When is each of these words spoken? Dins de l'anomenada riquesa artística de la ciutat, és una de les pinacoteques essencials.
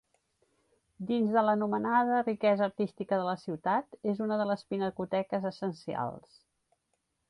Dins 1.11 1.35
de 1.35 1.43
l'anomenada 1.47 2.23
riquesa 2.25 2.67
artística 2.69 3.21
de 3.21 3.29
la 3.31 3.37
ciutat, 3.45 4.01
és 4.15 4.27
una 4.29 4.43
de 4.43 4.51
les 4.55 4.69
pinacoteques 4.73 5.51
essencials. 5.55 6.47